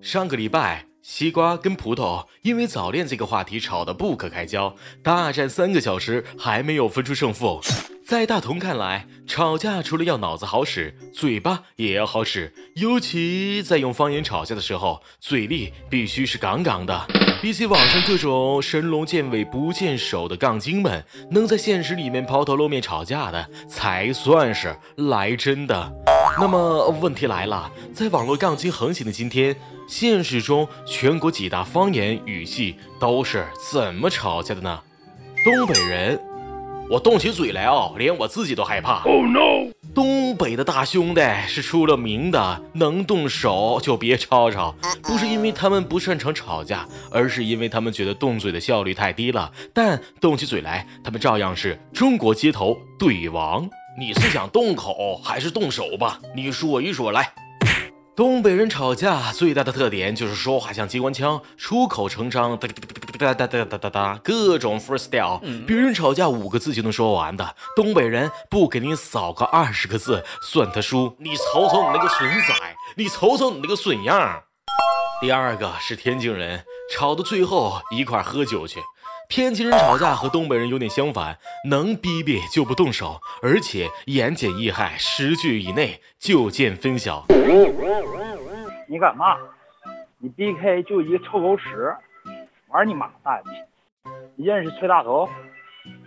[0.00, 7.60] 上个礼拜，西瓜跟葡萄因为早恋这个话题吵得不可开交，大战三个小时还没有分出胜负。
[8.04, 12.52] 在大同看来，吵架除了要脑子好使，嘴巴也要好使。
[12.74, 17.06] 尤其在用方言吵架的时候，嘴力必须是杠杠的。
[17.40, 26.11] 比起网上各种神龙见尾不见首的杠精们，能在现实里面抛头露面吵架的，才算是来真的。
[26.42, 29.54] 那么问题来了，在网络杠精横行的今天，
[29.86, 34.80] 现实中全国几大方言语系都是怎么吵架的呢？
[35.44, 36.20] 东北人。
[36.90, 39.04] 我动起嘴来哦，连我自己都害怕。
[39.04, 39.70] Oh no！
[39.94, 44.74] 东北的大兄弟是出了名的，能动手就别吵吵。
[45.00, 49.52] 不是因为他们不擅长吵架，而是因为他们觉得动嘴的效率太低了。
[49.72, 53.70] 但动起嘴来，他们照样是中国街头怼王。
[53.98, 56.18] 你是想动口还是动手吧？
[56.34, 57.34] 你说一说来。
[58.16, 62.68] 东北人吵架最大的特点就是说话像机关枪，出口成章，哒
[63.18, 65.40] 哒哒哒哒哒哒，各种 freestyle。
[65.66, 71.14] 别人吵架五个字就能说完的，东北人不给你扫个二十个字算他输。
[71.18, 72.54] 你瞅瞅你那个损仔，
[72.96, 74.42] 你瞅瞅你那个损样。
[75.20, 76.64] 第二个是天津人，
[76.94, 78.80] 吵到最后一块喝酒去。
[79.34, 87.24] 天津人吵架和东北人有点相反，能逼逼就不动手，而且言简意赅，十句以内就见分晓。
[88.86, 89.38] 你干嘛？
[90.18, 91.96] 你 BK 就一个臭狗屎，
[92.68, 93.42] 玩你妈蛋！
[94.36, 95.26] 你认识崔大头？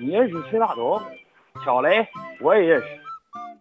[0.00, 1.00] 你认识崔大头？
[1.64, 2.04] 小雷
[2.40, 3.01] 我也认识。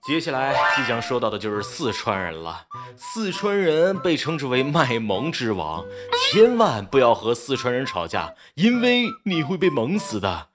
[0.08, 2.66] 接下来即将说到的就是四川人了。
[2.98, 5.86] 四川人被称之为卖萌之王，
[6.18, 10.48] 千万不要和四川人吵架，因为你会被萌死的。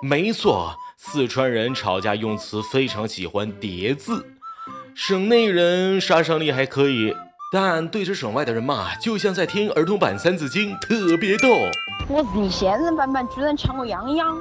[0.00, 4.24] 没错，四川人吵架用词非常喜欢叠字。
[4.94, 7.12] 省内人杀伤力还可以，
[7.50, 11.48] 但对着省外的人骂，就像在听儿童版《三字经》，特别逗。
[12.08, 14.40] 我日你现人版版居然抢我泱泱！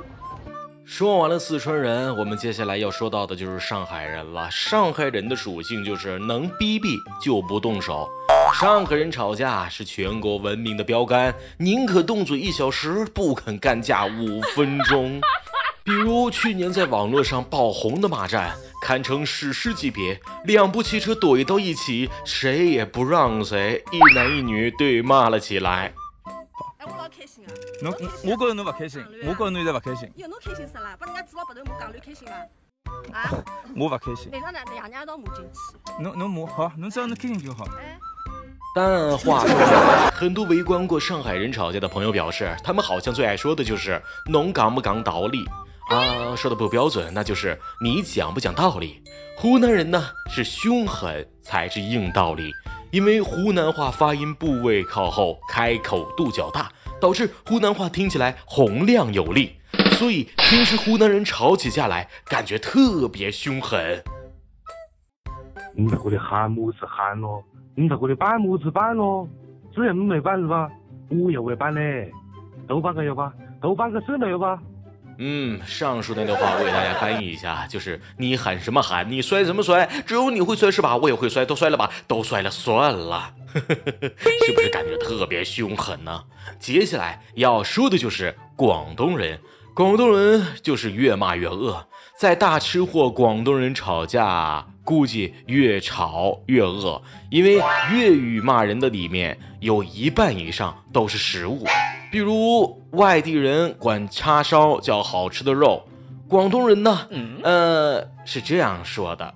[0.85, 4.51] 说完了四川人，我们接下来要说到的就是上海人了。
[4.51, 8.07] 上海人的属性就是能逼逼就不动手。
[8.53, 15.19] 上海人吵架是全国文明的标杆，宁可动嘴一小时，不肯干架五分钟。
[15.83, 25.93] 比如去年在网络上爆红的骂战，堪称史诗级别，两部汽车怼到一起，谁也不让谁，一男一女对骂了起来。
[27.15, 27.49] 开心啊！
[27.81, 27.93] 侬
[28.23, 30.11] 我觉着侬勿开心，我觉着侬现在勿开心。
[30.15, 30.95] 哟，侬开心死啦？
[30.99, 32.33] 把人家嘴巴白头骂讲，你开心伐？
[33.17, 33.29] 啊？
[33.75, 34.31] 我勿开心。
[34.31, 36.03] 晚上呢，爷娘一道骂进去。
[36.03, 37.65] 侬侬骂好，侬只要侬开心就好。
[38.75, 45.45] 但话说回来， 很多围观过上海人吵架的朋友表示，他们好像最爱说的就是“侬讲不讲道理”。
[45.89, 49.03] 啊，说的不标准，那就是你讲不讲道理。
[49.37, 52.51] 湖南人呢，是凶狠才是硬道理，
[52.91, 56.71] 因为湖南话发音部位靠后，开口度较大。
[57.03, 59.57] 导致湖南话听起来洪亮有力，
[59.97, 64.01] 所以平时湖南人吵起架来感觉特别凶狠。
[65.75, 67.43] 你在这里喊么子喊咯？
[67.75, 69.27] 你在这里板么子板咯？
[69.75, 70.69] 只要你没板是吧？
[71.09, 72.09] 我也会板嘞，
[72.69, 73.33] 都板个要吧？
[73.61, 74.57] 都板个省了要吧？
[75.17, 80.95] 嗯，上述那段话我给大家翻译一下，就是你喊什么喊，你摔什么摔，只有你会摔是吧？
[80.95, 81.91] 我也会摔，都摔了吧？
[82.07, 83.33] 都摔了算了。
[84.45, 86.23] 是不是感觉特别凶狠呢？
[86.59, 89.39] 接下来要说的就是广东人，
[89.73, 91.85] 广东人就是越骂越饿，
[92.17, 101.65] 在大吃货广东人吵架，估计越吵越饿，因为粤语骂人的里面有一半以上都是食物，
[102.11, 105.87] 比如外地人管叉烧叫好吃的肉，
[106.27, 107.07] 广东人呢，
[107.43, 109.33] 呃，是这样说的，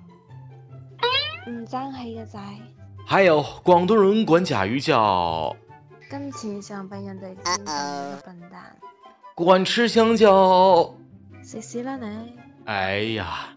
[1.48, 2.38] 唔争气嘅仔。
[3.10, 5.56] 还有广东人管甲鱼叫，
[6.10, 8.76] 跟钱上被人哋抢嘅笨蛋，
[9.34, 10.94] 管吃香蕉，
[11.42, 12.06] 食屎啦你！
[12.66, 13.48] 哎呀，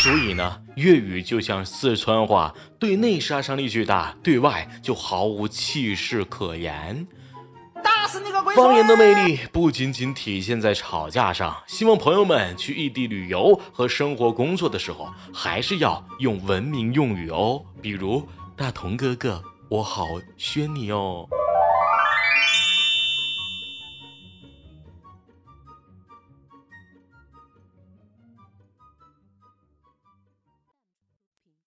[0.00, 7.04] 所以呢，粤语就像四川话，对内杀伤力巨大，对外就毫无气势可言。
[7.82, 8.54] 打死你个鬼！
[8.54, 18.24] 方言的魅力不仅仅体现在吵架上，希望朋友们去异地旅游和生活工作的时候，还是要用文明用语哦，比如。
[18.60, 20.04] 大同哥哥，我好
[20.36, 21.26] 宣你哦。